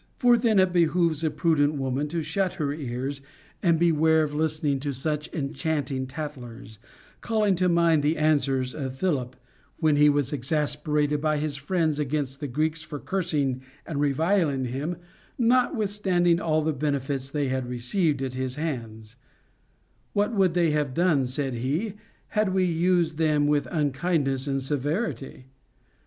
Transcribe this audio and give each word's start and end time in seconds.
For 0.17 0.35
then 0.35 0.57
it 0.57 0.73
behooves 0.73 1.23
a 1.23 1.29
prudent 1.29 1.75
woman 1.75 2.07
to 2.07 2.23
shut 2.23 2.53
her 2.53 2.73
ears 2.73 3.21
and 3.61 3.77
beware 3.79 4.23
of 4.23 4.33
listening 4.33 4.79
to 4.79 4.93
such 4.93 5.31
enchanting 5.31 6.07
tattlers, 6.07 6.79
calling 7.21 7.53
to 7.57 7.69
mind 7.69 8.01
the 8.01 8.17
answer 8.17 8.61
of 8.61 8.95
Philip, 8.95 9.35
when 9.77 9.97
he 9.97 10.09
was 10.09 10.33
exasperated 10.33 11.21
by 11.21 11.37
his 11.37 11.55
friends 11.55 11.99
against 11.99 12.39
the 12.39 12.47
Greeks 12.47 12.81
for 12.81 12.97
cursing 12.97 13.61
and 13.85 13.99
reviling 13.99 14.65
him, 14.65 14.95
notwithstanding 15.37 16.39
all 16.41 16.63
the 16.63 16.73
benefits 16.73 17.29
they 17.29 17.49
had 17.49 17.67
received 17.69 18.23
at 18.23 18.33
his 18.33 18.55
hands: 18.55 19.15
What 20.13 20.33
would 20.33 20.55
they 20.55 20.71
have 20.71 20.95
done, 20.95 21.27
said 21.27 21.53
he, 21.53 21.93
had 22.29 22.55
we 22.55 22.63
used 22.63 23.19
them 23.19 23.45
with 23.45 23.67
unkindness 23.69 24.47
and 24.47 24.63
severity'? 24.63 25.45